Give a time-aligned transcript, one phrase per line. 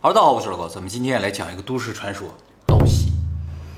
[0.00, 2.28] 哈喽，大家好，我是老高，咱们今天来讲一个都市传说——
[2.66, 3.10] 道西。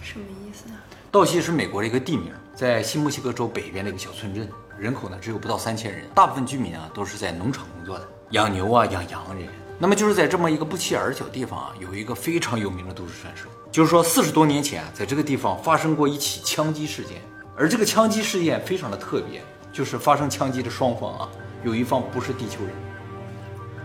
[0.03, 0.77] 什么意思啊？
[1.11, 4.47] 道西是美国的一个地名，在新墨西哥州北边的一个小村镇，
[4.79, 9.49] 人口呢只有不到三千人，大部分居民啊都是在农场工作的，养牛啊、养羊这些。
[9.79, 17.23] 那么就是在这么一个不起眼的小地方啊，有一个非常有名的都市传说，就是说四十多年前啊，在这个地方发生过一起枪击事件，
[17.57, 21.29] 而这个枪击事件非常的特别，就是发生枪击的双方啊，
[21.65, 22.90] 有一方不是地球人。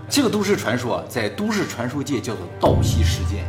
[0.08, 3.44] 这个都市传说啊，在都市传说界叫做倒吸事件。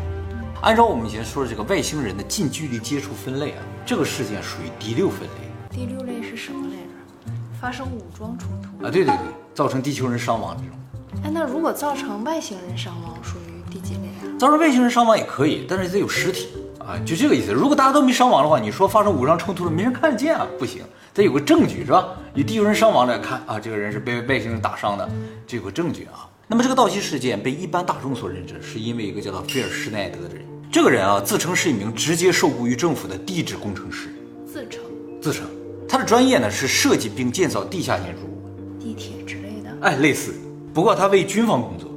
[0.63, 7.33] 按照我们以前说的这个外星人的近距离接触分类啊，这个事件属于第六分类第六类是什么来着？
[7.61, 8.91] 发生武装冲突啊。
[8.91, 9.17] 对对对，
[9.55, 11.23] 造成地球人伤亡这种。
[11.25, 14.39] 哎，那如果造成外星人伤亡，属于第几类啊？
[14.39, 16.49] 造成外星人伤亡也可以，但是得有尸体
[16.81, 17.53] 啊，就这个意思。
[17.53, 22.09] 如果大家都没伤亡的话，你说发生武装冲突了，没人看得见啊，不行，得有个证据是吧？
[22.35, 25.09] 以地球人伤亡来，看啊，这个人是被外星人打伤的，
[25.47, 26.27] 这有个证据啊。
[26.49, 30.45] 那么这个盗窃事件被一般大众所认知，是因为一个叫做菲尔施耐德的人。
[30.71, 34.09] 这个人啊，自称是一名直接受雇于政府的地质工程师。
[34.47, 34.81] 自称？
[35.21, 35.45] 自称。
[35.89, 39.77] 他的专业呢是设计并建造地下建筑物，地铁之类的。
[39.81, 40.35] 哎，类似。
[40.73, 41.91] 不过他为军方工作。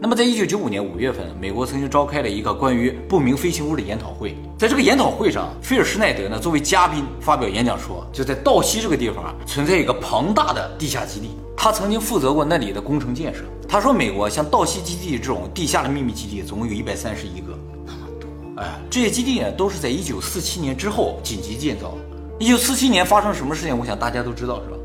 [0.00, 4.34] 啊，那么在一九九五年五月份，美国曾经召开了一个关于不明飞行物的研讨会。
[4.58, 11.30] 在这个研讨会上，菲尔施奈德呢作为嘉宾发表演讲说，就在道西这个地方啊，存在一个庞大的地下基地。
[11.54, 13.42] 他曾经负责过那里的工程建设。
[13.68, 17.58] 他说，美国像道西基地这种地下的秘密基地，总共有一百三十一个。
[17.84, 18.62] 那么多？
[18.62, 21.94] 哎，这些基地呢，都是在一九四七年之后紧急建造。
[22.38, 23.78] 一九四七年发生什么事情？
[23.78, 24.76] 我想大家都知道，是吧？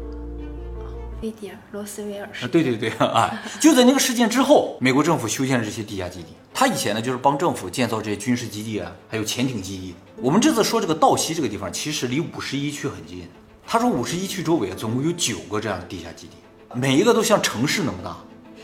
[1.26, 2.50] 威迪罗斯威尔事件。
[2.50, 6.28] 对对对，啊，就在那个事件之后，美国政府修建了这些地下基地。
[6.54, 9.96] 他以前呢，就是帮政府建造这些军事基地啊，还有潜艇基地。
[10.18, 13.28] 我们这次说这个道西这个地方，其实离五十一区很近。
[13.66, 16.34] 他说五十一区周围总共有九个这样的地下基地。
[16.76, 18.16] 每一个都像城市那么大，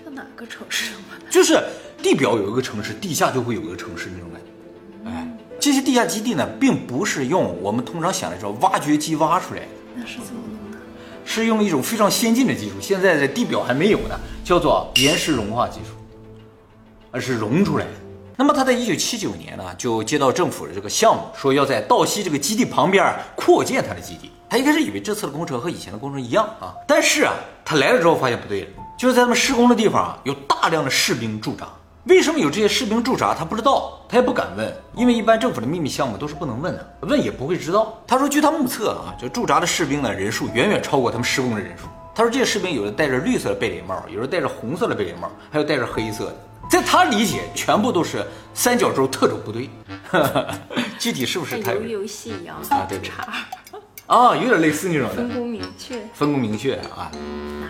[0.04, 1.26] 像哪个城市那么大？
[1.32, 1.60] 就是
[2.02, 5.10] 地表有一个城市，地下就会有一个城市那种感觉。
[5.10, 5.28] 哎，
[5.60, 10.42] 这些地下基地呢，并不是用我们通常想的这种挖掘机挖出来的，那是怎么？
[11.26, 15.92] 是用一种非常先进的技术，现在在地表还没有的，叫做岩石融化技术，
[17.12, 17.92] 而是融出来的。
[18.38, 24.32] 那么他在一九七九年呢，就接到政府的这个项目，说要在道西这个基地旁边扩建他的基地。
[24.50, 27.34] 他一开始以为这次的工程和以前的工程一样啊，但是啊，
[27.64, 28.68] 他来了之后发现不对了，
[28.98, 31.68] 就是在他们施工的地方啊，有大量的士兵驻扎。
[32.06, 33.36] 为什么有这些士兵驻扎？
[33.36, 38.02] 他不知道，他也不敢问，因为一般政府的秘密项目都是不能问的，问也不会知道。
[38.08, 41.86] 他说，据他目测啊，就驻扎的士兵呢人数远远超过他们施工的人数。
[42.16, 46.36] 他说，这些士兵有的戴着绿色的贝雷帽，有的戴着红色的贝雷帽，还有戴着黑色的。
[46.70, 49.70] 在他理解，全部都是三角洲特种部队。
[50.98, 51.62] 具体是不是？
[51.62, 53.28] 他如游戏一样啊，对查。
[54.12, 57.10] 啊，有点类似那种的，分工明确，分工明确啊。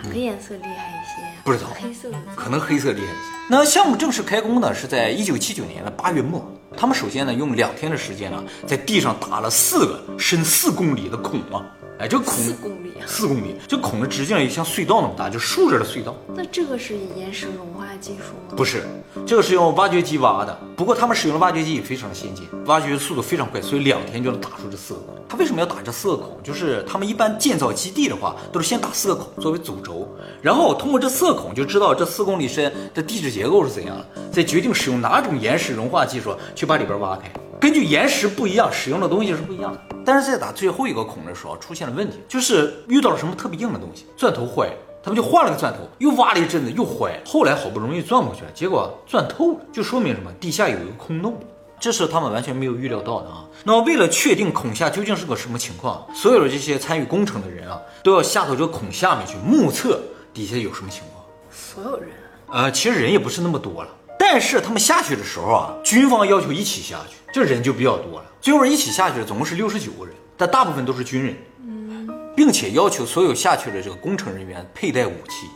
[0.02, 1.22] 哪个颜色厉害一些？
[1.44, 3.32] 不知道，黑色的，可能黑色厉害一些。
[3.48, 6.44] 那项目正式开工呢，是在一九七九年的八月末。
[6.76, 11.64] 他们首先呢，用两天的时间呢，在地上打了四个深四公里的孔啊。
[12.02, 16.16] 哎，这孔四公里啊，四公里，这孔的直径也像隧道那么大，就竖着的隧道。
[16.34, 18.56] 那这个是岩石融化技术吗？
[18.56, 18.82] 不是，
[19.24, 20.52] 这个是用挖掘机挖的。
[20.74, 25.14] 不过他们使用的挖掘机也非常的先进，挖掘速度非常快，所以两天就能打出这四个孔。
[25.28, 26.36] 他为什么要打这四个孔？
[26.42, 30.08] 就是他们一般建造基地的话，都是先打四个孔作为主轴，
[30.42, 37.30] 然后通过这四个孔就知道这四公里深的地质结构是怎样的，再决定使用哪种岩石融化技术去把里边挖开。
[37.60, 39.80] 根据岩石不一样，使用的东西是不一样的。
[40.04, 47.20] 但是在打最后一个孔的时候出现了问题，就是遇到了什么特别硬的东西，钻头坏了，他们就换了个钻头，又挖了一阵子又坏了。
[47.26, 50.30] 后来好不容易钻过去了，结果钻透了，就说明什么？
[50.40, 51.38] 地下有一个空洞，
[51.80, 53.44] 这是他们完全没有预料到的啊。
[53.64, 60.00] 那么为了确定孔下究竟是个什么情况，所有的这些参与工程的人啊，都要下到这个孔下面去目测
[60.32, 61.24] 底下有什么情况。
[61.50, 62.10] 所有人？
[62.50, 63.88] 呃，其实人也不是那么多了。
[64.18, 68.24] 但是他们下去的时候啊，军方要求一起下去，这人就比较多了。
[68.42, 75.46] 最后一起下去的总共是六十九个人，但大部分都是军人，嗯，并且要求所有下去的这个工程人员佩戴武器。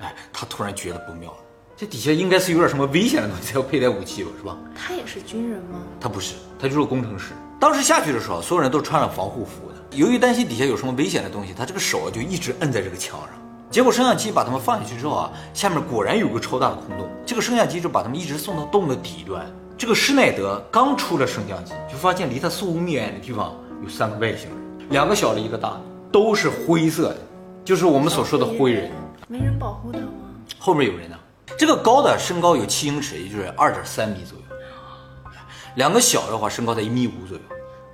[0.00, 1.38] 哎，他突然觉得不妙了，
[1.74, 4.58] 这底下应该是有点什么危险的东西才要佩戴武器吧，是吧？
[4.76, 5.78] 他也是军人吗？
[5.98, 7.32] 他不是，他就是工程师。
[7.58, 9.96] 当时下去的时候，所有人都穿了防护服的。
[9.96, 13.30] 由于担心底下有什么危险的东西，他这个手啊就一直摁在这个墙上。
[13.70, 17.08] 结果升降机把他们放下去之后啊，下面果然有个超大的空洞。
[17.24, 19.50] 这个升降机就把他们一直送到洞的底端。
[19.76, 25.80] 这个施耐德刚出了升降机，就发现离他四五米远的地方有三个外星人，两个小的，一个大的，
[26.12, 27.18] 都是灰色的，
[27.64, 28.90] 就是我们所说的灰人。
[29.26, 30.06] 没人保护他吗？
[30.58, 31.16] 后面有人呢。
[31.58, 34.44] 这个高的身高有七英尺，也就是二点三米左右。
[35.76, 37.42] 两个小的话，身高在一米五左右。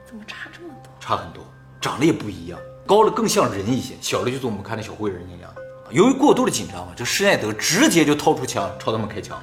[0.06, 0.92] 怎么差这么多？
[1.00, 1.42] 差很多，
[1.80, 5.50] 长得也不一样，高的更像人一些，小的就是我们看的小灰人那样。
[5.90, 9.38] 由于过度的紧张嘛，这施耐德直接就掏出枪朝他们开枪。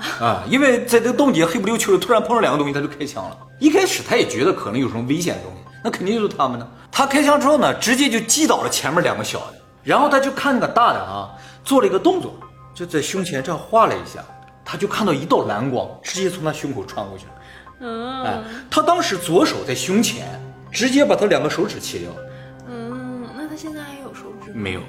[0.00, 0.24] 啊！
[0.24, 3.36] 啊，因为在这个洞底下黑不溜秋的，突然碰上两个东西，他就开枪了。
[3.58, 6.66] 一开始他也觉得可能有什么危险的东西，那肯定就是他们呢。
[6.90, 9.54] 他开枪之后呢，直接就击倒了前面两个小的，
[9.84, 11.30] 然后他就看那个大的啊，
[11.62, 12.34] 做了一个动作，
[12.74, 14.24] 就在胸前这样画了一下，
[14.64, 17.32] 他就看到一道蓝光直接从他胸口穿过去了。
[17.82, 20.26] 嗯哎，他当时左手在胸前，
[20.70, 22.16] 直接把他两个手指切掉了，
[22.68, 24.54] 嗯，那他现在还有手指吗？
[24.56, 24.80] 没有。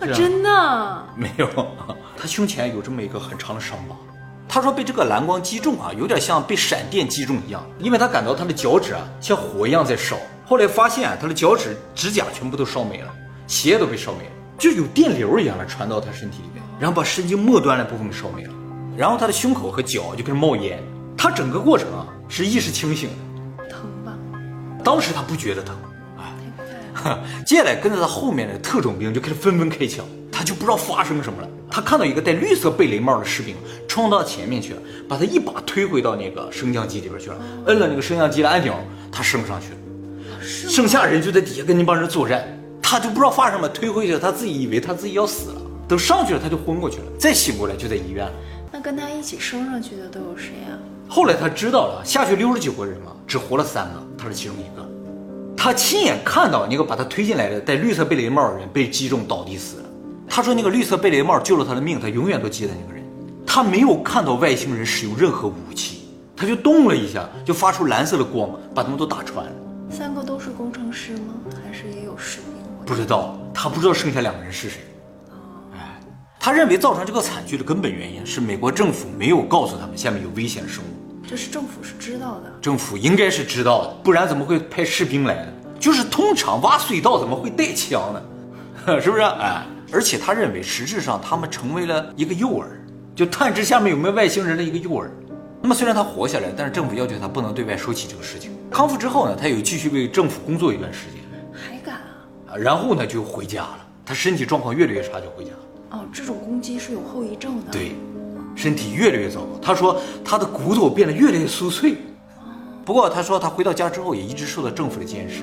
[0.00, 1.06] 啊，真的？
[1.16, 1.48] 没有，
[2.16, 3.94] 他胸前有这么一个很长的伤疤。
[4.54, 10.14] 他说被这个蓝光击中啊，有点像被闪电击中一样，因为他感到他的脚趾啊像火一样在烧。
[10.44, 13.08] 后来发现啊他的脚趾指甲全部都烧没了，
[13.46, 18.52] 鞋都被烧没了，就有电流一样的传到他身体里面，然后把神经末端的部分烧没了。
[18.94, 20.78] 然后他的胸口和脚就开始冒烟，
[21.16, 23.08] 他整个过程啊是意识清醒
[23.56, 24.12] 的，疼吧？
[24.84, 25.74] 当时他不觉得疼，
[26.18, 26.24] 哎。
[26.94, 27.24] 太快了。
[27.46, 31.48] 接下来跟在他后面的特种兵就开始纷纷开枪，他就不知道发生什么了。
[31.72, 33.56] 他看到一个戴绿色贝雷帽的士兵
[33.88, 38.74] 冲到前面去了，把他一把推回到那个升降机里边去了，摁了那个升降机的按钮，
[39.10, 39.78] 他升上去了。
[40.42, 42.46] 剩下人就在底下跟那帮人作战，
[42.82, 48.32] 他就不知道发生什么，推回去了，他自己以为他自己要死了，等上去了他就昏过去了，再醒过来就在医院了。
[48.70, 50.76] 那跟他一起升上去的都有谁啊？
[51.08, 54.86] 后来他知道了，下去六十九个人嘛，只活了三个，他是其中一个。
[55.56, 59.84] 他亲眼看到那个把他推进来的戴绿色贝雷帽的人被击中倒地死了。
[60.34, 63.04] 他说那个绿色贝雷帽救了他的命，他永远都记得那个人。
[63.46, 69.52] 他没有看到外星人使用任何武器，他就动了一下，就发出蓝色的光，把他们都打穿了。
[69.90, 71.34] 三个都是工程师吗？
[71.62, 72.46] 还是也有士兵？
[72.86, 74.80] 不知道，他不知道剩下两个人是谁。
[75.74, 76.00] 哎，
[76.40, 81.28] 他认为造成这个惨剧的根本原因是美国政府没有告诉他们下面有危险生物。
[81.28, 82.50] 这是政府是知道的。
[82.62, 85.52] 政府应该是知道的，不然怎么会派士兵来呢？
[85.78, 88.22] 就是通常挖隧道怎么会带枪呢？
[88.98, 89.22] 是不是？
[89.22, 89.62] 哎，
[89.92, 92.64] 而且他认为实质上他们成为了一个诱饵，
[93.14, 95.06] 就探知下面有没有外星人的一个诱饵。
[95.60, 98.50] 那么虽然他活下来，但是政府要求他不能对外说起这个事情。
[98.70, 101.20] 康复之后呢，他又继续为政府工作一段时间
[101.52, 102.52] 还敢啊？
[102.52, 103.78] 啊，然后呢就回家了。
[104.04, 105.58] 他身体状况越来越差，就回家了。
[105.90, 107.94] 哦，这种攻击是有后遗症的。，对，
[108.56, 109.58] 身体越来越糟糕。
[109.60, 111.96] 他说他的骨头变得越来越酥脆。
[112.84, 115.42] 不过他说他回到家之后也一直受到政府的监视。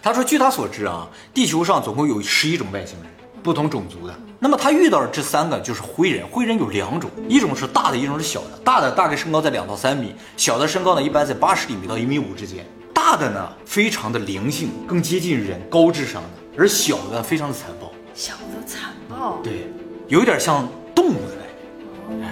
[0.00, 3.10] 他说据他所知啊，地球上总共有十一种外星人，
[3.42, 4.14] 不同种族的。
[4.38, 8.58] 那么他遇到的这三个就是灰人，灰人有两种，一种是大的，一种是小的。
[8.64, 12.64] 大的大概身高在两到三米，小的身高呢一般在八十厘米到一米五之间。
[12.94, 19.40] 大的呢非常的灵性，更接近人，高智商的，而小的非常的残暴，小的残暴。
[19.42, 19.66] 对，
[20.08, 22.28] 有点像动物的感觉。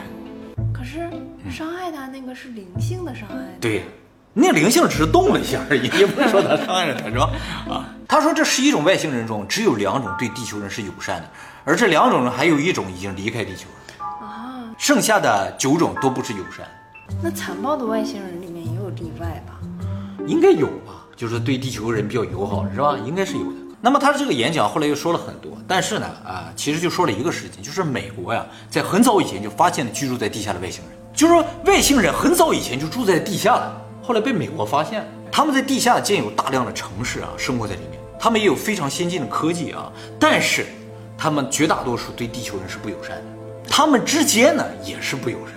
[0.72, 1.10] 可是
[1.50, 3.36] 伤害他那个是灵性的伤害。
[3.60, 3.84] 对，
[4.38, 7.30] 那灵性只是动了一下而已，也不是说他伤害了他，是吧？
[7.70, 11.28] 啊，他说这十一种外星人中，只有两种对地球人是友善的，
[11.64, 16.66] 而这两种人还有一种已经离开地球了，啊，剩下的九种都不是友善，
[17.22, 19.54] 那残暴的外星人里面也有例外吧？
[20.26, 21.02] 应该有吧？
[21.16, 22.94] 就是对地球人比较友好，是吧？
[23.06, 23.56] 应该是有的。
[23.80, 40.64] 那么他这个演讲后来又说了很多，但是呢，啊，其实就说了一个事情，就是美国呀，在很早以前就发现了居住在地下的外星人，就是说外星人很早以前就住在地下了，后来被美国发现，他们在地下建有大量的城市啊，生活在里面，他们也有非常先进的科技啊，但是
[41.18, 43.24] 他们绝大多数对地球人是不友善的，
[43.68, 45.56] 他们之间呢也是不友善。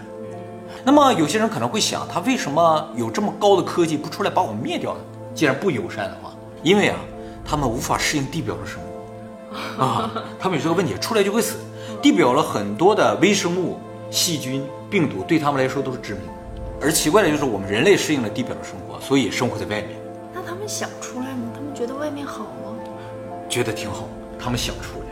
[0.83, 4.99] 那么有些人可能会想，他为什么有这么高的科技不出来把我们灭掉呢？
[5.35, 6.31] 既然不友善的话，
[6.63, 6.97] 因为啊，
[7.45, 8.79] 他们无法适应地表的生
[9.77, 11.57] 活啊， 他们有这个问题，出来就会死。
[12.01, 13.77] 地表了很多的微生物、
[14.09, 16.33] 细菌、病毒，对他们来说都是致命的。
[16.81, 19.99] 而奇怪的就是，我们人类适应了地表的生活，所以生活在外面，
[20.33, 21.51] 那他们想出来吗？
[21.53, 22.75] 他们觉得外面好吗？
[23.49, 24.07] 觉得挺好。
[24.41, 25.05] 他们想出来，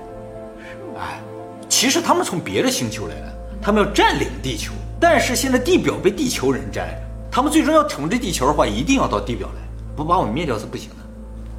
[0.63, 1.19] 是吗哎，
[1.67, 6.93] 其实他们从别的星球来的，他们要占领地球，但是现在地表被地球人占着，
[7.29, 9.61] 他们最终要统治地球的话，一定要到地表来，
[9.97, 10.95] 不把我们灭掉是不行的。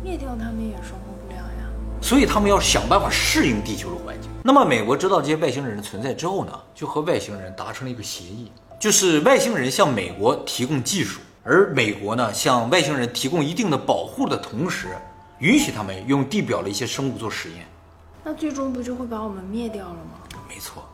[0.02, 1.68] 灭掉他们也生活不了呀。
[2.00, 4.30] 所以他们要想办法适应地球的环境。
[4.42, 14.96] 那么美国知道这些外星人的存在之后呢，就和外星人达成了一个协议，就是外星人向美国提供技术，而美国呢向外星人提供一定的保护的同时，
[15.40, 17.66] 允许他们用地表的一些生物做实验。
[18.22, 20.38] 那最终不就会把我们灭掉了吗？
[20.48, 20.84] 没错，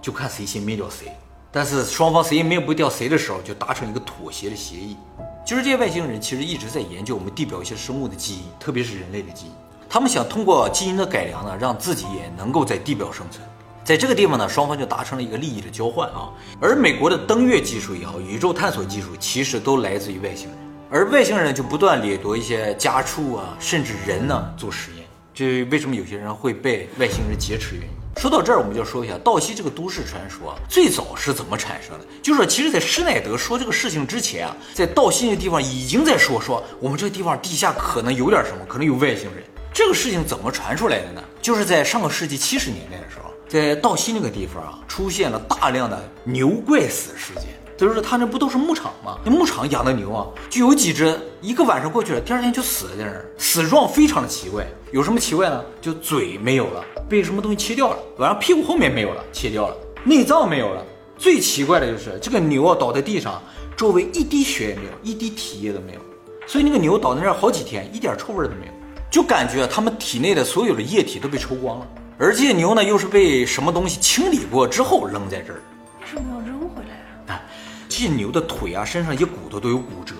[0.00, 1.12] 就看谁先灭掉谁。
[1.50, 4.96] 但是双方谁也灭不掉谁的时候，就达成一个妥协的协议。
[5.44, 9.52] 就是这些外星人其实一直在研究我们地表一些生物的基因，特别是人类的基因。
[9.90, 13.46] 他们想通过基因的改良呢，让自己也能够在地表生存。
[13.84, 16.30] 在这个地方呢，双方就达成了一个利益的交换啊。
[16.60, 20.58] 而美国的登月技术也好，宇宙探索技术，其实都来自于外星人。
[20.88, 25.04] 而外星人就不断掠夺一些家畜啊，甚至人呢做实验。
[25.34, 27.90] 这为什么有些人会被外星人劫持原因。
[28.18, 32.04] 说到这儿，我们就说一下道西这个都市传说最早是怎么产生的。
[32.22, 39.42] 就是说，其实，在施耐德说这个事情之前啊，在道西那个地方已经在说说我们这个地方地下可能有点什么，可能有外星人。
[39.72, 41.22] 这个事情怎么传出来的呢？
[41.40, 47.44] 就是在上个世纪七十年代的时候，在道西那个地方啊，出现了大量的牛怪死事件。
[47.76, 49.18] 就是他那不都是牧场吗？
[49.24, 54.66] 那牧场养的牛啊，就有几只一个晚上过去了，第二天就死在那儿，死状非常的奇怪。
[54.90, 55.62] 有什么奇怪呢？
[55.82, 60.82] 就嘴没有了，被什么东西切掉了；晚上屁股后面没有了，切掉了；内脏没有了。
[61.18, 63.42] 最奇怪的就是这个牛啊，倒在地上，
[63.76, 66.00] 周围一滴血也没有，一滴体液都没有。
[66.46, 68.72] 所以那个牛倒在那儿好几天，一点臭味都没有，
[69.10, 71.86] 就感觉他们体内的所有的液体都被抽光了。
[72.22, 75.60] 而这些牛呢，又是被什么东西清理过之后扔在这儿。
[76.00, 77.42] 为什么要扔回来啊？
[77.88, 80.14] 这牛的腿啊，身上一些骨头都有骨折。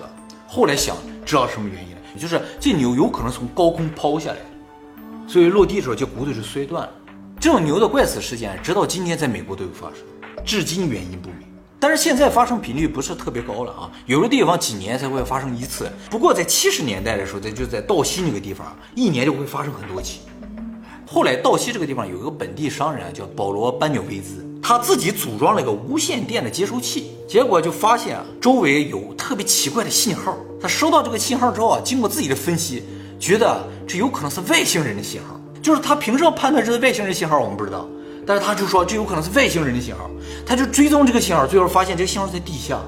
[0.45, 4.37] 后来想知道什么原因了，就是这牛有可能从高空抛下来，
[5.29, 6.91] 所以落地的时候这骨头就摔断了。
[7.39, 9.99] 这种牛的怪死事件，直到今天在美国都有发生，
[10.43, 11.47] 至今原因不明。
[11.79, 15.89] 但是现在发生频率不是特别高了啊，有的地方几年才会发生一次。
[16.09, 20.19] 不过在七十年代的时候，在就在道西那个地方，一年就会发生很多起。
[21.05, 30.35] 后来道西这个地方有一个本地商人叫保罗·班纽维兹，他自己组装了一个无线电的接收器，结果就发现啊周围有特别奇怪的信号。
[30.61, 32.83] 他收到这个信号之后啊，经过自己的分析，
[33.19, 35.39] 觉得这有可能是外星人的信号。
[35.61, 37.87] 就是他凭什么判断这是外星人信号，我们不知道。
[38.25, 40.09] 但是他就说这有可能是外星人的信号，
[40.45, 42.79] 他就追踪这个信号，最后发现这个信号在地下，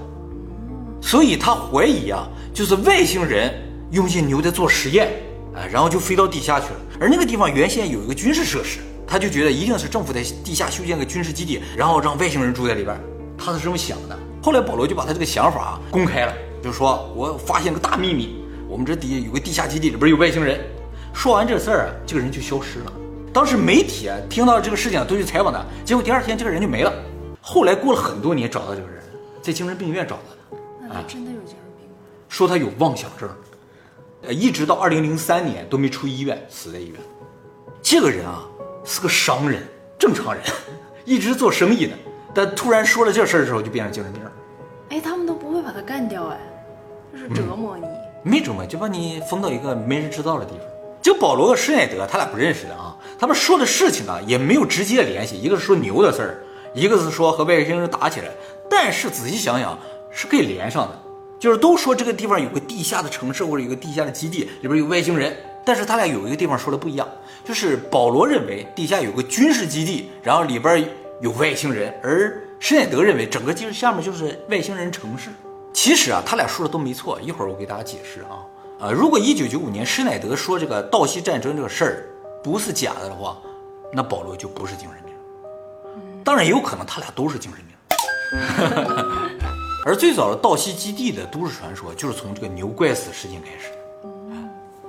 [1.01, 3.53] 所以他怀疑啊，就是外星人
[3.91, 5.11] 用些牛在做实验，
[5.55, 6.79] 啊，然后就飞到地下去了。
[6.99, 12.99] 而那个地方原先有一个军事设施，他就觉得一定是政府在地下修建个军事基地，然后让外星人住在里边，
[13.37, 14.17] 他是这么想的。
[14.43, 20.59] 后来保罗就把他这个想法公开了，就说我发现个大秘密，我们这底下有个地下基地，里边有外星人。
[21.13, 22.93] 说完这事儿啊，这个人就消失了。
[23.33, 26.93] 当时媒体啊听到这个事情都去采访他，结果第二天这个人就没了。
[27.41, 29.01] 后来过了很多年找到这个人，
[29.41, 31.95] 在精神病院找到的，那他真的有精神病吗？
[32.27, 33.29] 说他有妄想症，
[34.27, 36.99] 呃，一直到二零零三年都没出医院，死在医院。
[37.81, 38.43] 这个人啊
[38.83, 39.61] 是个商人，
[39.97, 40.43] 正常人，
[41.05, 41.93] 一直做生意的，
[42.33, 44.21] 但突然说了这事儿的时候就变成精神病。
[44.89, 46.39] 哎，他们都不会把他干掉哎，
[47.11, 47.85] 就是折磨你。
[48.23, 50.61] 没折磨，就把你封到一个没人知道的地方。
[51.01, 52.97] 就保罗和施耐德，他俩不认识的啊。
[53.19, 55.39] 他们说的事情啊，也没有直接联系。
[55.39, 58.29] 一个是说牛的事儿，一个是说和外星人打起来。
[58.67, 59.77] 但是仔细想想，
[60.09, 60.99] 是可以连上的。
[61.39, 65.35] 就是都说这个地方有个地下的城市或者有个地下的基地，里边有外星人。
[65.67, 67.07] 但是他俩有一个地方说的不一样，
[67.43, 70.87] 就是保罗认为地下有个军事基地，然后里边
[71.21, 75.31] 有外星人，而施耐德认为整个就是下面就是外星人城市。
[75.73, 77.19] 其实啊，他俩说的都没错。
[77.19, 78.37] 一会儿我给大家解释啊。
[78.79, 82.05] 啊，如果一九九五年施耐德说这个道西战争这个事儿
[82.43, 83.37] 不是假的的话，
[83.91, 85.15] 那保罗就不是精神病。
[86.23, 87.75] 当然也有可能他俩都是精神病。
[89.87, 94.09] 而最早的道西基地的都市传说就是从这个牛怪死事件开始的。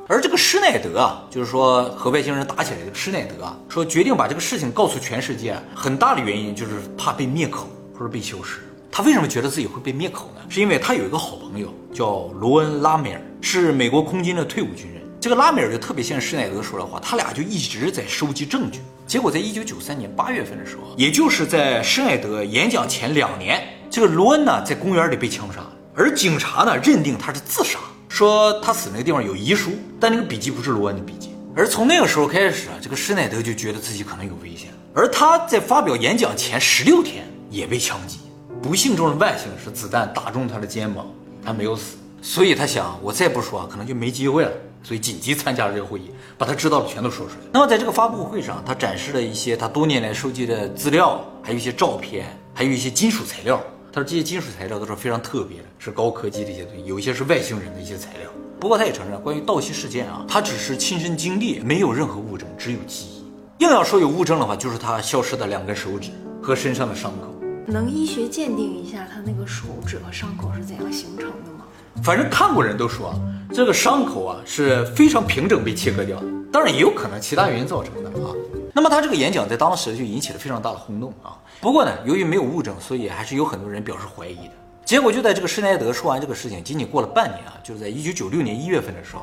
[0.09, 8.61] 而这个施耐德啊，就是说和外星人打起来的施耐德啊，说决定把这个事情告诉全世界，很大的原因就是怕被灭口或者被消失。
[8.91, 10.41] 他为什么觉得自己会被灭口呢？
[10.49, 15.03] 是因为他有一个好朋友叫罗恩·拉梅尔，是美国空军的退伍军人。
[15.21, 18.81] 这个拉梅尔就特别像施耐德说的话，他俩就一直在收集证据。
[19.07, 23.63] 结果在一九九三年八月份的时候，也就是在施耐德演讲前两年，
[23.97, 27.79] 这个罗恩呢在公园里被枪杀了，而警察呢认定他是自杀，
[28.11, 31.31] 说他死那个地方有遗书，但那个笔记不是罗恩的笔记。
[31.57, 34.69] 而从那个时候开始啊，这个施耐德就觉得自己可能有危险。
[34.93, 38.19] 而他在发表演讲前十六天也被枪击，
[38.61, 41.07] 不幸中的万幸是子弹打中他的肩膀，
[41.43, 41.97] 他没有死。
[42.21, 47.39] 所以他想，我再不说可能就没机会了，所以紧急参加了这个会议，把他知道的全都说出来。
[47.51, 53.59] 那么在这个发布会上，他展示了一些他多年来收集的资料，还有一些照片，还有一些金属材料。
[53.97, 58.31] 他说这些金属材料都是非常特别的，是高科技的一些东西，有一些是外星人的一些材料。
[58.61, 63.65] 不过他也承认，关于盗窃事件啊，他只是亲身经历，没有任何物证，只有记忆。
[63.65, 66.11] 硬要说有物证的话，就是他消失的两根手指
[66.43, 67.35] 和身上的伤口。
[67.67, 71.65] 能医学鉴定一下他那个手指和伤口是怎样形成的吗？
[72.03, 73.19] 反正看过人都说，
[73.51, 78.29] 这个伤口啊是非常平整被切割掉的，当然也有可能其他原因造成的啊。
[78.77, 81.33] 那么他这个演讲在当时就引起了非常大的轰动啊。
[81.63, 84.53] 不过呢，由于没有物证，所以还是有很多人表示怀疑的。
[84.85, 89.23] 结果就在这个施耐德说完这个事情，仅仅过了半年啊，就是在一九九六年一月份的时候，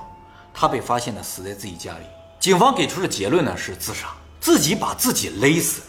[0.55, 2.05] 他被发现呢死在自己家里。
[2.39, 4.07] 警方给出的结论呢是自杀，
[4.39, 5.83] 自己把自己勒死。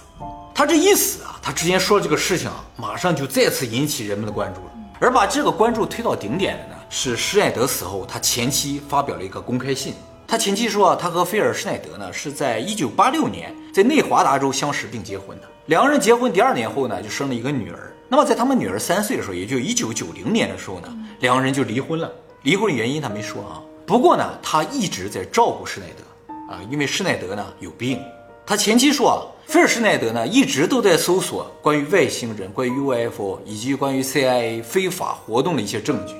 [0.55, 4.73] 他这一死啊，他之前说的这个事情啊，马上就再次引起人们的关注了。
[5.01, 9.95] 而把这个关注推到顶点的呢，是施耐德死后，他前妻发表了一个公开信。
[10.35, 15.49] 他前妻说啊，他和菲尔施耐德呢是在一九八六年在内华达州相识并结婚的。
[15.67, 17.95] 两个人结婚第二年后呢，就生了一个女儿。
[18.09, 20.89] 那么在他们女儿三岁的时候，也就一九九零年的时候呢，
[21.21, 22.11] 两个人就离婚了。
[22.43, 28.03] 离婚原因他没说啊，不过呢，他一直在照顾施耐德啊，因为施耐德呢有病。
[28.45, 36.15] 他前妻说啊，菲尔施耐德呢一直都在搜索关于外星人、关于 UFO 以及关于 CIA 非法活动的一些证据，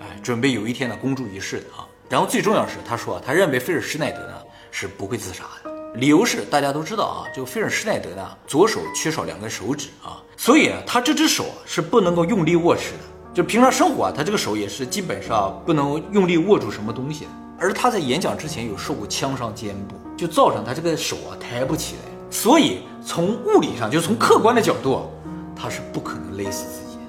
[0.00, 1.86] 哎，准备有一天呢公诸于世的啊。
[2.10, 4.34] 然后最重要是，他说他认为菲尔施耐德呢
[4.72, 12.98] 是不会自杀的，理由是大家都知道啊，这个菲尔施耐德呢左手缺少两根手指啊，所以啊他这只手是不能够用力握持的，
[13.32, 17.30] 就平常生活啊他这个手也是基本上不能用力握住什么东西的。
[17.60, 25.08] 而他在演讲之前有受过枪伤肩部，就造成他这个手啊抬不起来，所以从物理上就从客观的角度，
[25.54, 27.02] 他是不可能勒死自己的。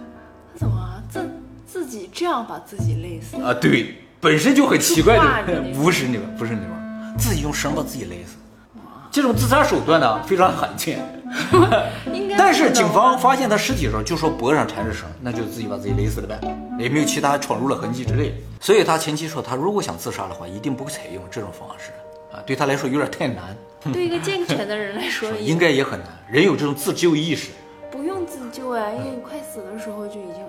[0.53, 1.27] 他怎么自
[1.65, 3.41] 自己这样把自己勒死？
[3.41, 8.37] 啊，对，本身就很奇怪的， 不是那个，不是那种，自己用绳把自己勒死。
[9.11, 10.99] 这种自杀手段呢非常罕见，
[12.13, 16.39] 应该但是警方发现他尸体的时候就说脖子上缠着绳，那就自己把自己勒死了呗，
[16.79, 18.35] 也没有其他闯入了痕迹之类的。
[18.61, 21.91] 所以他前妻说，他如果想自杀的话，一定不会采用这种方式
[22.31, 23.53] 啊，对他来说有点太难，
[23.91, 26.07] 对一个健全的人来说， 应该也很难。
[26.29, 27.49] 人有这种自救意识，
[27.91, 30.41] 不用自救啊，因为你快死的时候就已经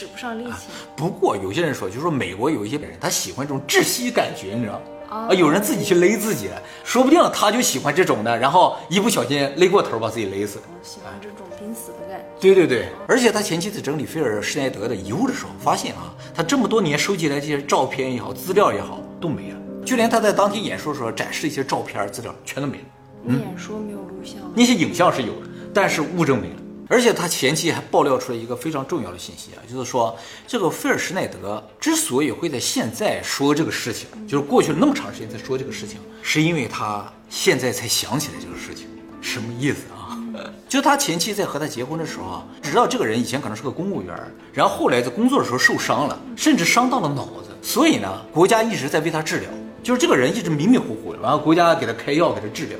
[0.00, 0.74] 使使不上力气了。
[0.96, 4.80] 不过有些人说，就是说美国有一些人他喜欢这种窒息感觉，你知道吗？
[5.10, 6.48] 哦啊，有人自己去勒自己，
[6.84, 12.24] 说不定他就喜欢这种的，然后一不小心勒过头，把自己勒死喜欢这种濒死的感觉。
[12.40, 22.84] 对对对，而且他前妻在整理菲尔施耐德的遗物的时候，发现啊，他这么多年收集来这些照片也好，资料也好，都没了，就连他在当天演说的时候展示一些照片资料，全都没了。
[23.22, 26.54] 你演说没有录像，那些影像是有的，但是物证没了。
[26.90, 38.88] 而且他前期还爆料出来一个非常重要的信息啊，就是说这个菲尔施耐德之所以会在现在说这个事情，就是过去了那么长时间在说这个事情，是因为他现在才想起来这个事情，
[39.22, 40.18] 什么意思啊？
[40.68, 44.12] 就他前妻在和他结婚的时候啊，知道这个人以前可能是个公务员，
[44.52, 49.48] 然后后来在工作的时候受伤了，甚至伤到了脑子，所以呢，国家一直在为他治疗，
[49.82, 52.76] 就是这个人一直迷迷糊糊的，然后国家给他开药给他治疗，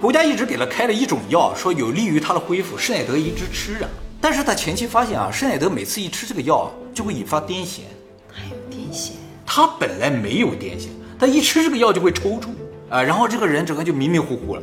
[0.00, 3.88] 国家一直给他开了一种药，说有利于他的恢复，施耐德一直吃着，
[4.20, 7.80] 但是他前妻发现啊，施耐德每次一吃这个药就会引发癫痫，
[8.32, 9.10] 还有癫痫，
[9.44, 12.48] 他本来没有癫痫，他一吃这个药就会抽搐。
[12.88, 14.62] 啊，然后这个人整个就迷迷糊糊了，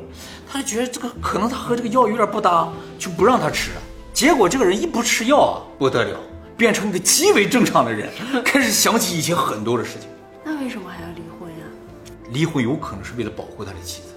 [0.51, 2.67] 他就觉得这个可能他和这个药有点不搭，
[2.99, 3.71] 就不让他吃。
[4.11, 6.19] 结果这个人一不吃药啊，不得了，
[6.57, 8.09] 变成一个极为正常的人，
[8.43, 10.09] 开始想起以前很多的事情。
[10.43, 11.63] 那为什么还要离婚呀、
[12.31, 14.15] 离婚有可能是为了保护他的妻子，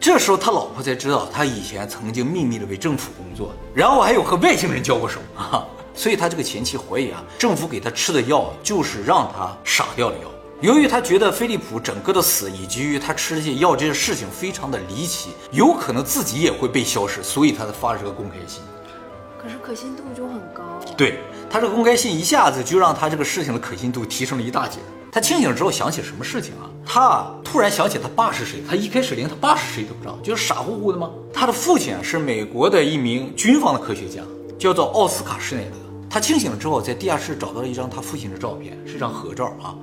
[0.00, 5.62] 这时候他老婆才知道他以前曾经秘密的为政府工作，然后还有和外星人交过手啊，
[5.94, 10.22] 所以他这个前妻怀疑啊，政府给他吃的药就是让他傻掉的药。
[10.62, 18.62] 由于他觉得菲利普整个的死以及于他吃这些药这些事情非常的离奇，有可能自己也会被消失，所以他才发了这个公开信。
[19.36, 20.62] 可是可信度就很高。
[20.96, 21.18] 对
[21.50, 24.78] 他这个公开信一下子就让他这个事情的可信度提升了一大截。
[25.12, 26.70] 他清醒之后想起什么事情啊？
[26.86, 31.10] 他突然想起他爸是谁，他一开始连他爸是谁都不知道，就是傻乎乎的吗？
[31.32, 34.22] 他的父亲啊是美国的一名军方的科学家，
[34.56, 35.76] 叫做奥斯卡施耐德。
[36.08, 39.74] 他清醒了之后，在地下室找到了一张他父亲的照片，是一张合照啊。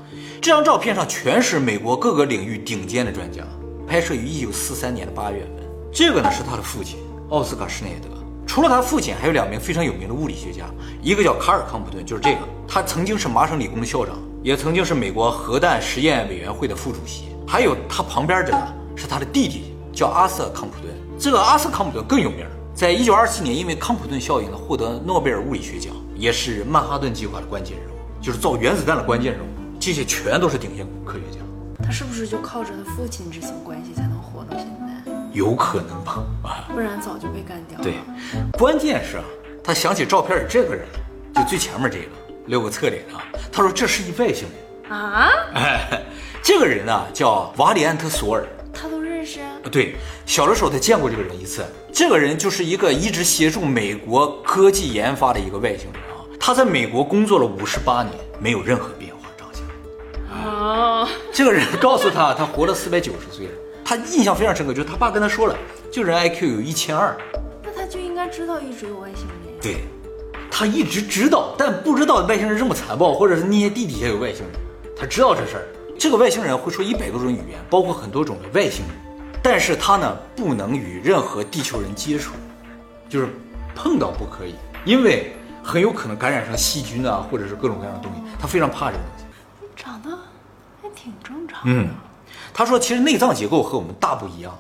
[0.42, 3.44] 这张照片上全是美国各个领域顶尖的专家，
[3.86, 5.68] 拍摄于一九四三年的八月份。
[5.92, 8.10] 这个呢是他的父亲奥斯卡施耐德。
[8.46, 10.66] 除了他父亲，还有两名非常有名的物理学家，
[11.02, 17.36] 一个叫卡尔康普顿，就是这个，他曾经是麻省理工的校长，也曾经是美国核弹实验委员会的副主席。
[17.46, 18.58] 还有他旁边这个
[18.96, 20.90] 是他的弟弟，叫阿瑟康普顿。
[21.20, 29.48] 这个阿瑟康普顿更有名，在一九二四年因为康普顿效应呢获得诺贝尔物理学奖，也是曼哈顿计划的关键人物，就是造原子弹的关键人物。
[29.82, 31.44] 这些全都是顶尖科学家，
[31.84, 35.12] 他是不是就靠着他父亲这层关系才能活到现在？
[35.34, 36.24] 有可能吧？
[36.44, 36.72] 啊。
[36.74, 37.84] 不然早就被干掉了。
[37.84, 37.96] 对，
[38.58, 39.26] 关键是啊，
[39.62, 40.86] 他想起照片里这个人，
[41.36, 42.06] 就最前面这个
[42.48, 44.92] 露个侧脸啊，他说这是一外星人。
[44.98, 46.04] 啊，哎，
[46.42, 48.48] 这个人呢叫瓦里安特索尔。
[48.74, 49.52] 他都认识啊。
[49.72, 51.66] 对，小的时候他见过这个人一次。
[51.92, 56.24] 这个人就是一个一直协助美国科技研发的一个外星人啊。
[56.40, 59.64] 他在美国工作了五十八年，没有任何变化长相。
[60.46, 63.52] 哦，这个人告诉他，他活了四百九十岁了。
[63.84, 65.58] 他印象非常深刻，就是他爸跟他说了，
[65.92, 67.18] 这个人 IQ 有一千二。
[67.64, 69.60] 那他就应该知道一直有外星人。
[69.60, 69.78] 对，
[70.60, 74.60] 他一直知道，但不知道外星人这么残暴，或者是那些地底下有外星人。
[74.98, 75.68] 他知道这事儿，
[76.00, 78.96] 这个外星人会说一百多种语言，包括很多种的外星人，
[79.44, 82.34] 但是他呢不能与任何地球人接触，
[83.08, 83.30] 就是
[83.76, 85.32] 碰到不可以，因为
[85.64, 89.26] 很有可能感染上细菌啊，或者是各种各样的东西，他非常怕这个东西。
[89.76, 90.10] 长得
[90.82, 91.62] 还挺正常。
[91.66, 91.90] 嗯，
[92.52, 94.58] 他说其实内脏结构和我们大不一样，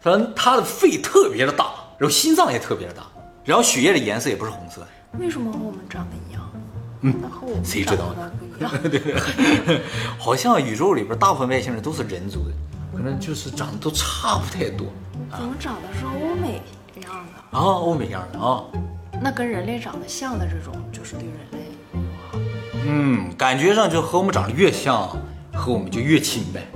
[0.00, 3.02] 他说他的肺特别的大，然后心脏也特别的大，
[3.44, 4.86] 然后血液的颜色也不是红色的。
[5.18, 6.50] 为什么和我们长得一样？
[7.02, 9.80] 嗯，和我们谁知道长得不一样。
[10.18, 12.54] 好像宇宙里边大部分外星人都是人族的，
[12.92, 14.86] 可能就是长得都差不太多
[15.30, 16.60] 怎么长得是欧美
[17.02, 17.58] 样的？
[17.58, 18.64] 啊，欧美样的啊。
[19.22, 21.58] 那跟人类长得像的这种，就是对人类。
[22.86, 25.08] 嗯，感觉上就和我们长得越像，
[25.52, 26.66] 和我们就越亲呗。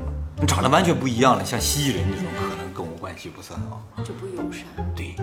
[0.40, 3.82] 你长得完全不一样了，像蜥蜴人这种，可能跟我关系不是很好。
[4.04, 5.14] 就不友善，对，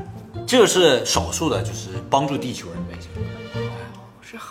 [0.47, 2.81] 这是少数的，就是帮助地球人。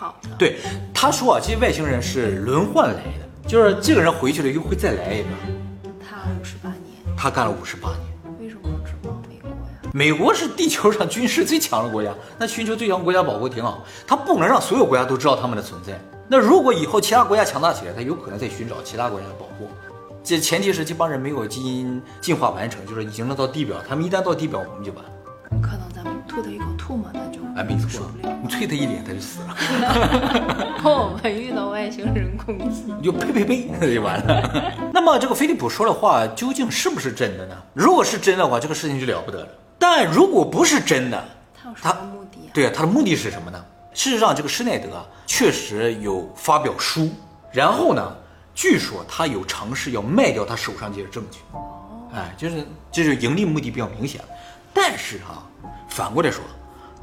[0.01, 0.29] 是好的。
[0.37, 0.57] 对，
[0.93, 5.29] 他说啊，这些外星人是轮换来的，就是这个人回去了又会再来一个。
[5.99, 7.99] 他五十八年，他干了五十八年。
[8.39, 9.91] 为什么只帮美国呀？
[9.93, 13.83] 美国是地球上军事最强的国家，那寻求最强国家保护挺好。
[14.07, 15.93] 他不能让所有国家都知道他们的存在。
[16.27, 19.69] 那如果以后其他国家强大起来，他有可能在寻找其他国家的保护。
[20.23, 23.77] 这前提是这帮人没有基因进化完成，就是已经能到地表。
[23.87, 25.11] 他们一旦到地表，我们就完了。
[25.61, 29.55] 可能咱们吐他一口唾沫，他就哎，没错受不了，你啐他一脸，他就死了。
[30.83, 34.73] 我们遇到外星人攻击，你 就呸呸呸，那就完了。
[34.91, 37.55] 那么这个菲利普说的话究竟是不是真的呢？
[37.73, 39.47] 如果是真的话，这个事情就了不得了。
[39.77, 42.49] 但如果不是真的，他有什么目的啊？
[42.51, 43.63] 对啊，他的目的是什么呢？
[43.93, 47.11] 事实上，这个施耐德啊确实有发表书，
[47.51, 48.11] 然后呢，
[48.55, 51.39] 据说他有尝试要卖掉他手上这些证据。
[52.13, 54.19] 哎，就是这就是盈利目的比较明显。
[54.73, 55.43] 但是啊、
[55.89, 56.41] 反过来说，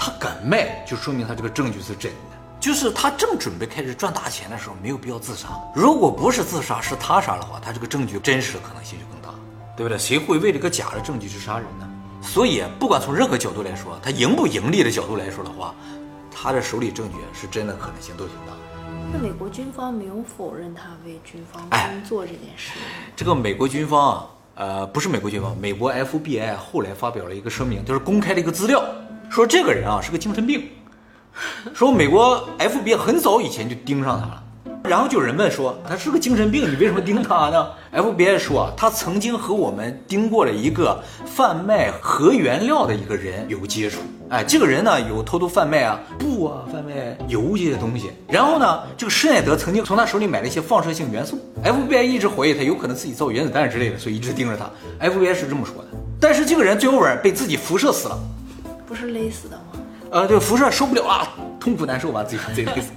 [0.09, 2.19] 他敢卖，就说明他这个证据是真的。
[2.59, 5.49] 就是他正准备开始赚大钱的时候，没有必要自杀。
[5.75, 9.39] 如果不是自杀，是他杀的话，他这个证据真实的可能性就更大，
[9.77, 9.99] 对不对？
[9.99, 11.87] 谁会为了个假的证据去杀人呢？
[12.23, 15.75] 所以，不管从任何角度来说，他盈不盈利的角度来说的话，
[16.35, 18.55] 他的手里证据是真的可能性都挺大。
[19.13, 22.71] 那美国军方没有否认他为军方哎工作这件事。
[23.15, 28.85] 这个美国军方啊，呃，不是美国军方，美国 FBI 后来发表了一个声明，就是公开了一个资料，
[29.31, 30.69] 说这个人啊是个精神病，
[31.75, 34.45] 说美国 FBI 很早以前就盯上他了。
[34.85, 43.99] 然后就有人问说，他是个精神病，你为什么盯他呢？FBI 说啊，他曾经和我们盯过了一个贩卖核原料的一个人有接触。
[44.31, 48.13] 哎，这个人呢有偷偷贩卖啊布啊、贩卖油这些东西。
[48.29, 54.71] 然后呢，这个施耐德曾经从他手里买了一些放射性元素，FBI 一直怀疑他有可能自己造原子弹之类的，所以一直盯着他。
[55.07, 55.89] FBI 是这么说的。
[56.19, 58.19] 但是这个人最后边被自己辐射死了。
[58.89, 59.65] 不是勒死的吗？
[60.11, 61.29] 呃，对，辐射受不了了，
[61.61, 62.91] 痛苦难受吧，自己自己勒死。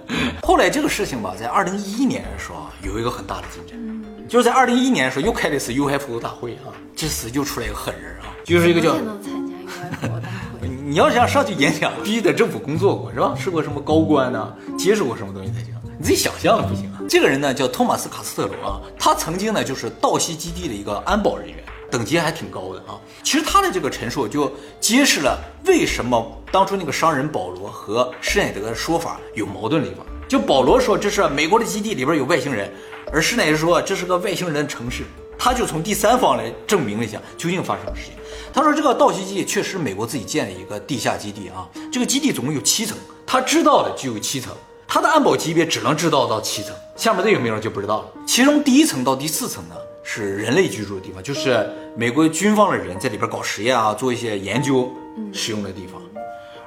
[0.44, 9.54] 后来这个事情吧，在二零一一年的时候啊，有一个很大的进展，就是在二零一一年的时候又开了一次 UFO 大会啊，这次又出来一个狠人啊，就是一个叫才能参加
[9.96, 10.28] UFO 大
[10.60, 10.68] 会。
[10.68, 13.34] 你要是想上去演讲，必须在政府工作过是吧？
[13.34, 15.74] 是过什么高官呢、接触过什么东西才行。
[15.98, 17.00] 你自己想象不行啊。
[17.08, 21.56] 这个人呢叫托马斯卡斯特罗啊，他曾经呢就是道西基地的一个安保人员，
[21.90, 22.98] 等级还挺高的啊。
[23.22, 30.04] 其实他的这个陈述就揭示了为什么当初那个商人保罗和施耐德的说法有矛盾的地方。
[30.28, 32.72] 就保罗说这是美国的基地里边有外星人，
[33.12, 35.04] 而施耐德说这是个外星人的城市。
[35.40, 38.14] 他就从第三方来证明了一下究竟发生了事情。
[38.52, 44.52] 他说这个道西基地确实美国自己建的一个地下基地啊，这个基地总共有七层，他知道的就有七层，
[44.88, 48.08] 他的安保级别只能知道到七层，下面的有没有就不知道了。
[48.26, 49.76] 其中第一层到第四层呢
[50.10, 54.90] 是人类居住的地方，就是美国军方的人在里边搞实验啊，做一些研究
[55.34, 56.00] 使用的地方。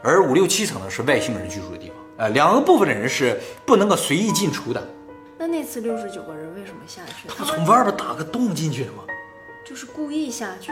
[0.04, 1.96] 而五六七层呢是外星人居住的地方。
[2.18, 4.88] 呃，两个部分的人是不能够随意进出的，
[5.40, 7.28] 那那次六十九个人为什么下去？
[7.30, 9.06] 不从外边打个洞进去的吗？
[9.68, 10.72] 就是故意下去。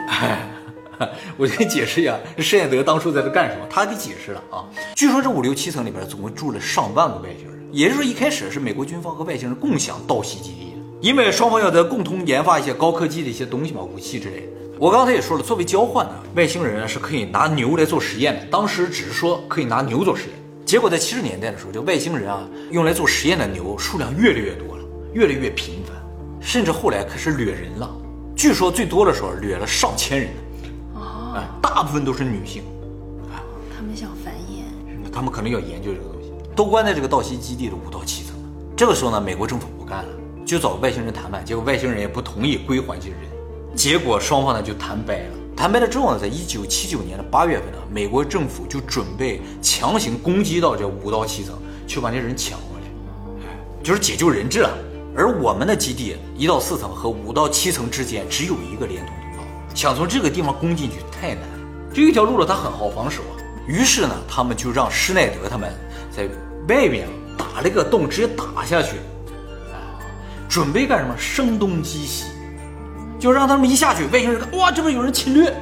[1.37, 3.65] 我给你解释一下，这施耐德当初在这干什么？
[3.67, 4.69] 他给解释了啊。
[4.95, 14.47] 据说这五六七层里边总共住了上万个外星人，也就是说一开始是美国军方和外星人共享道西基地的，因为双方要在共同研发一些高科技的一些东西嘛，武器之类的。
[14.77, 18.45] 我刚才也说了，作为交换呢，外星人是可以拿牛来做实验的。
[18.51, 20.35] 当时只是说可以拿牛做实验，
[20.65, 24.83] 结果在七十年代的时候，这外星人啊用来做实验的牛数量越来越多了，
[25.13, 25.95] 越来越频繁，
[26.41, 27.89] 甚至后来开始掠人了。
[28.35, 30.29] 据说最多的时候掠了上千人。
[30.95, 32.63] 哦，哎，大部分都是女性，
[33.31, 33.39] 啊
[33.73, 35.11] 他们想繁衍。
[35.11, 38.35] 他们可能要研究这个东西，都关在这个道西基地的五到七层。
[38.75, 40.09] 这个时候呢，美国政府不干了，
[40.49, 43.29] 就找外星人谈判，结果外星人也不同意归还这些人，
[43.75, 45.35] 结果双方呢就谈掰了。
[45.55, 51.53] 谈掰了之后呢，在一九七九年的八月份呢，美国政府就准备强行攻击到这五到七层，
[51.85, 53.45] 去把这人抢回来，
[53.83, 54.75] 就是解救人质了。
[55.15, 59.43] 而我们的基地一到四层和五到七层之间只有一个连通通道，
[59.75, 61.43] 想从这个地方攻进去太难。
[61.93, 63.37] 这一条路呢，它很好防守啊。
[63.67, 65.71] 于是呢，他们就让施耐德他们
[66.09, 66.27] 在
[66.67, 67.07] 外面
[67.37, 68.95] 打了个洞，直接打下去，
[70.49, 71.15] 准备干什么？
[71.17, 72.25] 声东击西。
[73.19, 75.53] 就让他们一下去，外星人看哇，这边有人侵略，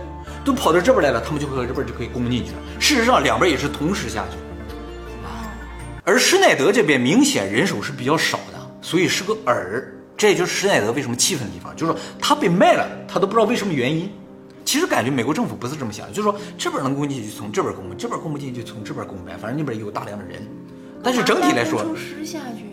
[0.46, 2.58] 都跑到这边来了，他们就和这边就可以攻进去了。
[2.80, 4.38] 事实上，两边也是同时下去。
[6.04, 9.84] 而施耐德这边明显人手是比较少的，所以是个饵。
[10.16, 14.10] 这也就是施耐德为什么气愤的地方，就是说他被卖了，他都不知道为什么原因。
[14.64, 20.42] 其实感觉美国政府不是这么想的，就是说这边能攻进去就从这边攻，这边攻不进去就从这边攻呗，反正那边有大量的人。
[21.04, 22.67] 但是整体来说，工程师下去，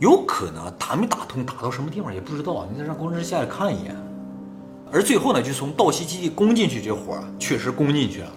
[0.00, 3.96] 有可能打没打通，打到什么地方也不知道，你得让工程师下来看一眼。
[4.92, 8.32] 而最后呢，就从道西基地攻进去这活儿，确实攻进去了，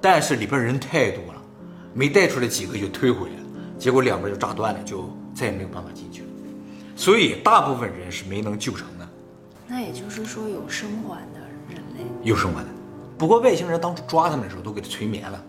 [0.00, 1.42] 但是里边人太多了，
[1.94, 3.42] 没带出来几个就推回来了，
[3.78, 6.28] 结果两边就炸断了，就再也没有办法进去了。
[6.94, 9.08] 所以大部分人是没能救成的，
[9.66, 12.68] 那也就是说有生还的人类有生还的。
[13.16, 15.44] 不过外星人当初抓他们的时候都给他催眠了，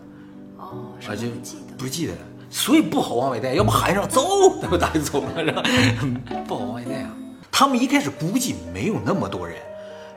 [0.58, 1.74] 哦，什么啊就不记得。
[1.76, 2.18] 不记得了，
[2.54, 4.22] 所以不好往外带，要不喊一声走，
[4.62, 5.60] 那不打就走了，是吧？
[6.46, 7.10] 不好往外带啊。
[7.50, 9.58] 他们一开始估计没有那么多人，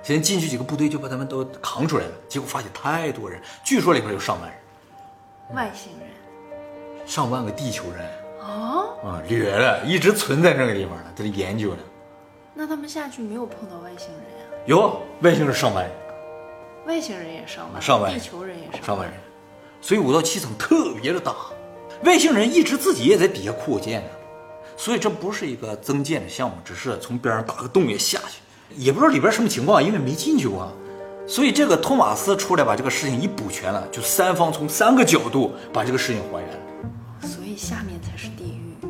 [0.04, 8.06] 先进去几个部队就把他们都扛出来了，结果发现太多人，据说里边有上万人，外星人上万个地球人
[8.40, 8.86] 啊？
[9.04, 11.80] 啊，掠了，一直存在那个地方呢，在这研究呢。
[12.54, 14.54] 那他们下去没有碰到外星人啊？
[14.68, 15.92] 有外星人上万人，
[16.86, 19.18] 外星人也上万，上万人地球人也上上万人，
[19.82, 21.34] 所以五到七层特别的大，
[22.04, 24.08] 外星人一直自己也在底下扩建呢，
[24.76, 28.40] 所以这不是一个增建的项目，只是从边上打个洞也下去，
[28.76, 30.72] 也不知道里边什么情况，因为没进去过啊。
[31.28, 36.60] 所以这个托马斯出来把这个事情一补全了，就三方从三个角度把这个事情还原了。
[37.22, 38.88] 所以下面才是地狱，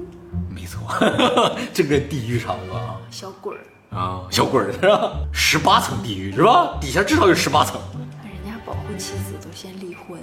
[0.53, 0.81] 没错，
[1.73, 3.61] 这个地狱差不多啊小鬼儿。
[3.89, 5.13] 啊，小鬼儿是吧？
[5.31, 6.77] 十八层地狱是吧？
[6.79, 7.79] 底下至少有十八层。
[8.21, 10.19] 人家保护妻子都先离婚，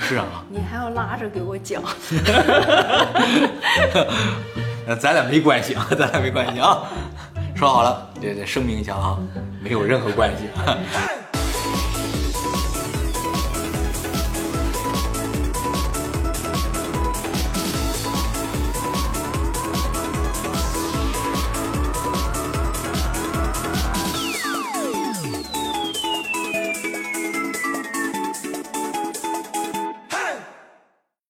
[0.00, 1.82] 是啊，你还要拉着给我讲？
[4.86, 6.82] 那咱俩没关系啊，咱俩没关系啊。
[7.54, 9.18] 说好了，这这声明一下啊，
[9.62, 10.48] 没有任何关系。